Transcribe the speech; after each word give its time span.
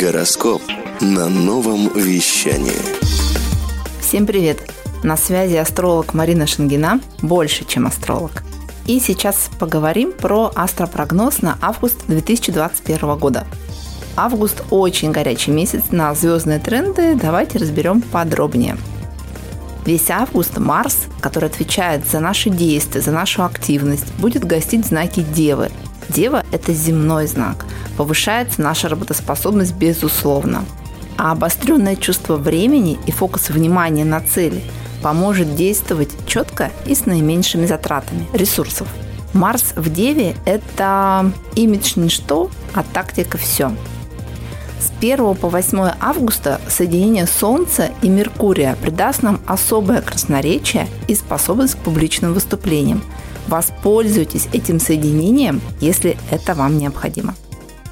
Гороскоп 0.00 0.60
на 1.00 1.28
новом 1.28 1.88
вещании. 1.94 2.72
Всем 4.00 4.26
привет! 4.26 4.58
На 5.04 5.16
связи 5.16 5.54
астролог 5.54 6.14
Марина 6.14 6.48
Шангина, 6.48 6.98
больше, 7.22 7.64
чем 7.64 7.86
астролог. 7.86 8.42
И 8.86 8.98
сейчас 8.98 9.50
поговорим 9.60 10.10
про 10.10 10.50
астропрогноз 10.56 11.42
на 11.42 11.58
август 11.60 12.06
2021 12.08 13.16
года. 13.18 13.46
Август 14.16 14.64
очень 14.70 15.12
горячий 15.12 15.52
месяц 15.52 15.84
на 15.92 16.12
звездные 16.14 16.58
тренды, 16.58 17.14
давайте 17.14 17.58
разберем 17.58 18.02
подробнее. 18.02 18.76
Весь 19.86 20.10
август 20.10 20.58
Марс, 20.58 21.04
который 21.20 21.48
отвечает 21.48 22.04
за 22.08 22.18
наши 22.18 22.50
действия, 22.50 23.00
за 23.00 23.12
нашу 23.12 23.44
активность, 23.44 24.12
будет 24.14 24.44
гостить 24.44 24.86
знаки 24.86 25.24
Девы. 25.34 25.70
Дева– 26.08 26.44
это 26.52 26.72
земной 26.72 27.26
знак. 27.26 27.64
Повышается 27.96 28.60
наша 28.60 28.88
работоспособность 28.88 29.74
безусловно. 29.74 30.64
А 31.16 31.32
обостренное 31.32 31.96
чувство 31.96 32.36
времени 32.36 32.98
и 33.06 33.12
фокус 33.12 33.48
внимания 33.50 34.04
на 34.04 34.20
цели 34.20 34.62
поможет 35.02 35.54
действовать 35.54 36.10
четко 36.26 36.70
и 36.86 36.94
с 36.94 37.06
наименьшими 37.06 37.66
затратами 37.66 38.26
ресурсов. 38.32 38.88
Марс 39.32 39.72
в 39.76 39.92
Деве– 39.92 40.36
это 40.46 41.32
имидж 41.56 41.94
ничто, 41.96 42.50
а 42.72 42.82
тактика 42.82 43.36
все. 43.36 43.72
С 44.80 44.90
1 44.98 45.34
по 45.36 45.48
8 45.48 45.92
августа 46.00 46.60
соединение 46.68 47.26
Солнца 47.26 47.90
и 48.02 48.08
Меркурия 48.08 48.76
придаст 48.80 49.22
нам 49.22 49.40
особое 49.46 50.02
красноречие 50.02 50.88
и 51.08 51.14
способность 51.14 51.74
к 51.74 51.78
публичным 51.78 52.32
выступлениям. 52.32 53.02
Воспользуйтесь 53.48 54.48
этим 54.52 54.80
соединением, 54.80 55.60
если 55.80 56.16
это 56.30 56.54
вам 56.54 56.78
необходимо. 56.78 57.34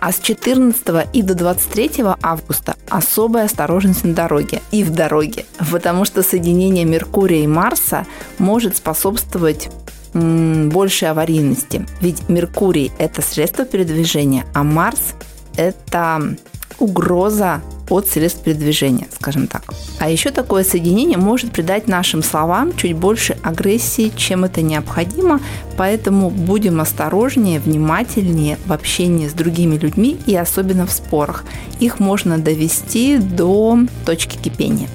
А 0.00 0.12
с 0.12 0.18
14 0.18 1.08
и 1.12 1.22
до 1.22 1.34
23 1.34 2.04
августа 2.22 2.76
особая 2.88 3.46
осторожность 3.46 4.04
на 4.04 4.14
дороге 4.14 4.60
и 4.70 4.84
в 4.84 4.90
дороге, 4.90 5.46
потому 5.70 6.04
что 6.04 6.22
соединение 6.22 6.84
Меркурия 6.84 7.42
и 7.42 7.46
Марса 7.46 8.06
может 8.38 8.76
способствовать 8.76 9.70
большей 10.12 11.10
аварийности. 11.10 11.86
Ведь 12.00 12.28
Меркурий– 12.28 12.92
это 12.98 13.22
средство 13.22 13.64
передвижения, 13.64 14.46
а 14.54 14.62
Марс– 14.62 15.14
это 15.56 16.36
угроза 16.78 17.62
от 17.88 18.08
средств 18.08 18.42
передвижения, 18.42 19.06
скажем 19.14 19.46
так. 19.46 19.62
А 19.98 20.10
еще 20.10 20.30
такое 20.30 20.64
соединение 20.64 21.18
может 21.18 21.52
придать 21.52 21.88
нашим 21.88 22.22
словам 22.22 22.74
чуть 22.76 22.94
больше 22.94 23.36
агрессии, 23.42 24.12
чем 24.16 24.44
это 24.44 24.62
необходимо, 24.62 25.40
поэтому 25.76 26.30
будем 26.30 26.80
осторожнее, 26.80 27.60
внимательнее 27.60 28.58
в 28.66 28.72
общении 28.72 29.28
с 29.28 29.32
другими 29.32 29.76
людьми 29.76 30.18
и 30.26 30.34
особенно 30.36 30.86
в 30.86 30.92
спорах. 30.92 31.44
Их 31.80 32.00
можно 32.00 32.38
довести 32.38 33.18
до 33.18 33.78
точки 34.04 34.36
кипения. 34.36 34.88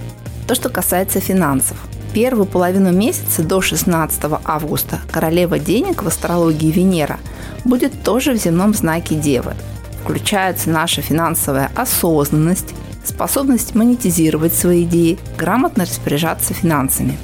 То, 0.47 0.55
что 0.55 0.69
касается 0.69 1.19
финансов. 1.19 1.77
Первую 2.13 2.45
половину 2.45 2.91
месяца 2.91 3.41
до 3.41 3.61
16 3.61 4.21
августа 4.43 4.99
королева 5.11 5.59
денег 5.59 6.03
в 6.03 6.07
астрологии 6.07 6.69
Венера 6.69 7.19
будет 7.63 8.03
тоже 8.03 8.33
в 8.33 8.37
земном 8.37 8.73
знаке 8.73 9.15
Девы– 9.15 9.53
включается 10.01 10.69
наша 10.69 11.01
финансовая 11.01 11.71
осознанность, 11.75 12.73
способность 13.03 13.75
монетизировать 13.75 14.53
свои 14.53 14.83
идеи, 14.83 15.19
грамотно 15.37 15.85
распоряжаться 15.85 16.53
финансами. 16.53 17.17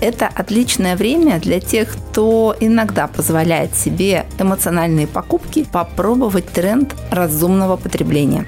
Это 0.00 0.26
отличное 0.26 0.94
время 0.96 1.40
для 1.40 1.58
тех, 1.58 1.88
кто 1.88 2.54
иногда 2.60 3.06
позволяет 3.06 3.74
себе 3.74 4.26
эмоциональные 4.38 5.06
покупки 5.06 5.66
попробовать 5.70 6.46
тренд 6.48 6.94
разумного 7.10 7.76
потребления. 7.76 8.46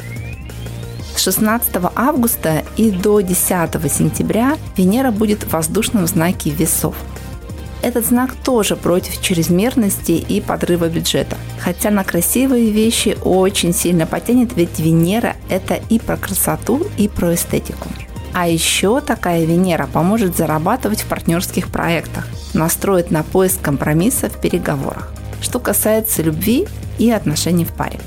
С 1.17 1.23
16 1.23 1.77
августа 1.97 2.65
и 2.77 2.91
до 2.91 3.21
10 3.21 3.49
сентября 3.91 4.57
Венера 4.77 5.11
будет 5.11 5.45
в 5.45 5.53
воздушном 5.53 6.07
знаке 6.07 6.51
весов– 6.51 6.95
этот 7.83 8.07
знак 8.07 8.35
тоже 8.45 8.77
против 8.77 9.21
чрезмерности 9.21 10.13
и 10.13 10.41
подрыва 10.41 10.89
бюджета. 10.89 11.37
Хотя 11.61 11.91
на 11.91 12.05
красивые 12.05 12.71
вещи 12.71 13.17
очень 13.23 13.73
сильно 13.73 14.07
потянет, 14.07 14.57
ведь 14.57 14.79
Венера– 14.79 15.37
это 15.49 15.81
и 15.89 15.99
про 15.99 16.17
красоту, 16.17 16.87
и 16.97 17.09
про 17.09 17.35
эстетику. 17.35 17.89
А 18.35 18.49
еще 18.49 19.01
такая 19.01 19.45
Венера 19.45 19.89
поможет 19.93 20.37
зарабатывать 20.37 21.01
в 21.01 21.07
партнерских 21.07 21.69
проектах, 21.69 22.27
настроит 22.55 23.11
на 23.11 23.23
поиск 23.23 23.61
компромисса 23.61 24.29
в 24.29 24.41
переговорах. 24.41 25.13
Что 25.41 25.61
касается 25.61 26.23
любви 26.23 26.67
и 26.99 27.11
отношений 27.11 27.65
в 27.65 27.73
паре. 27.73 28.01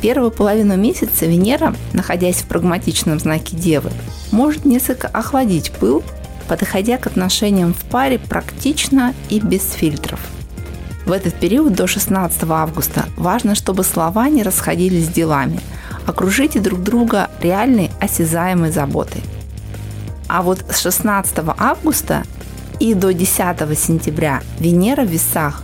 Первую 0.00 0.30
половину 0.30 0.76
месяца 0.76 1.26
Венера, 1.26 1.74
находясь 1.92 2.36
в 2.36 2.46
прагматичном 2.46 3.18
знаке 3.18 3.56
Девы, 3.56 3.90
может 4.30 4.64
несколько 4.64 5.08
охладить 5.08 5.72
пыл 5.72 6.02
подходя 6.48 6.98
к 6.98 7.06
отношениям 7.06 7.74
в 7.74 7.84
паре 7.84 8.18
практично 8.18 9.14
и 9.28 9.40
без 9.40 9.72
фильтров. 9.72 10.20
В 11.06 11.12
этот 11.12 11.34
период 11.34 11.74
до 11.74 11.86
16 11.86 12.42
августа 12.48 13.04
важно, 13.16 13.54
чтобы 13.54 13.84
слова 13.84 14.28
не 14.28 14.42
расходились 14.42 15.06
с 15.06 15.08
делами. 15.08 15.60
Окружите 16.06 16.58
друг 16.58 16.82
друга 16.82 17.30
реальной 17.40 17.90
осязаемой 18.00 18.72
заботой. 18.72 19.22
А 20.28 20.42
вот 20.42 20.64
с 20.68 20.80
16 20.80 21.38
августа 21.56 22.24
и 22.80 22.94
до 22.94 23.12
10 23.12 23.38
сентября 23.78 24.42
Венера 24.58 25.02
в 25.02 25.08
весах 25.08 25.62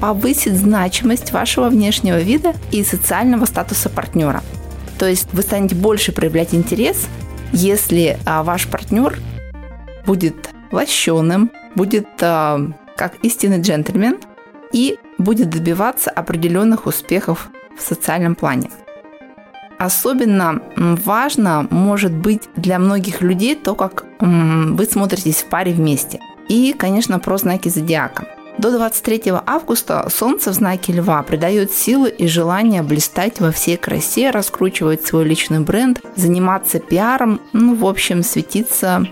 повысит 0.00 0.56
значимость 0.56 1.32
вашего 1.32 1.68
внешнего 1.68 2.20
вида 2.20 2.54
и 2.72 2.84
социального 2.84 3.46
статуса 3.46 3.88
партнера. 3.88 4.42
То 4.98 5.06
есть 5.06 5.28
вы 5.32 5.42
станете 5.42 5.74
больше 5.74 6.12
проявлять 6.12 6.54
интерес, 6.54 7.06
если 7.52 8.18
а, 8.26 8.42
ваш 8.42 8.66
партнер 8.66 9.18
будет 10.06 10.50
лощеным, 10.70 11.50
будет 11.74 12.08
э, 12.20 12.68
как 12.96 13.16
истинный 13.22 13.60
джентльмен 13.60 14.18
и 14.72 14.98
будет 15.18 15.50
добиваться 15.50 16.10
определенных 16.10 16.86
успехов 16.86 17.50
в 17.76 17.82
социальном 17.82 18.34
плане. 18.34 18.70
Особенно 19.78 20.62
важно 20.76 21.66
может 21.70 22.12
быть 22.12 22.42
для 22.56 22.78
многих 22.78 23.20
людей 23.20 23.54
то, 23.54 23.74
как 23.74 24.04
вы 24.20 24.84
смотритесь 24.86 25.42
в 25.42 25.46
паре 25.46 25.72
вместе. 25.72 26.18
И, 26.48 26.72
конечно, 26.72 27.18
про 27.18 27.36
знаки 27.36 27.68
зодиака. 27.68 28.26
До 28.58 28.70
23 28.70 29.34
августа 29.44 30.08
Солнце 30.10 30.50
в 30.50 30.54
знаке 30.54 30.94
Льва 30.94 31.22
придает 31.22 31.72
силы 31.72 32.08
и 32.08 32.26
желание 32.26 32.82
блистать 32.82 33.38
во 33.38 33.50
всей 33.52 33.76
красе, 33.76 34.30
раскручивать 34.30 35.04
свой 35.04 35.24
личный 35.24 35.60
бренд, 35.60 36.00
заниматься 36.16 36.78
пиаром, 36.78 37.42
ну, 37.52 37.74
в 37.74 37.84
общем, 37.84 38.22
светиться 38.22 39.06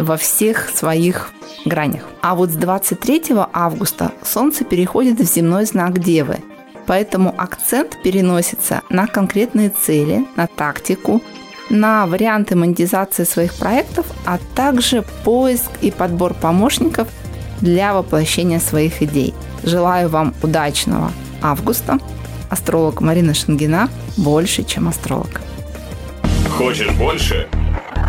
во 0.00 0.16
всех 0.16 0.68
своих 0.70 1.30
гранях. 1.64 2.04
А 2.22 2.34
вот 2.34 2.50
с 2.50 2.54
23 2.54 3.34
августа 3.52 4.12
Солнце 4.24 4.64
переходит 4.64 5.20
в 5.20 5.24
земной 5.24 5.64
знак 5.66 5.98
Девы, 5.98 6.38
поэтому 6.86 7.34
акцент 7.36 8.02
переносится 8.02 8.82
на 8.88 9.06
конкретные 9.06 9.70
цели, 9.70 10.26
на 10.36 10.46
тактику, 10.46 11.22
на 11.68 12.06
варианты 12.06 12.56
монетизации 12.56 13.24
своих 13.24 13.54
проектов, 13.54 14.06
а 14.26 14.38
также 14.54 15.04
поиск 15.24 15.70
и 15.80 15.90
подбор 15.90 16.34
помощников 16.34 17.08
для 17.60 17.94
воплощения 17.94 18.58
своих 18.58 19.02
идей. 19.02 19.34
Желаю 19.62 20.08
вам 20.08 20.34
удачного 20.42 21.12
августа. 21.42 21.98
Астролог 22.48 23.00
Марина 23.00 23.34
Шангина 23.34 23.88
больше, 24.16 24.64
чем 24.64 24.88
астролог. 24.88 25.40
Хочешь 26.56 26.90
больше? 26.90 27.48